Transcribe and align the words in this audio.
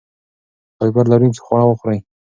فایبر 0.75 1.05
لرونکي 1.11 1.41
خواړه 1.45 1.65
وخورئ. 1.67 1.99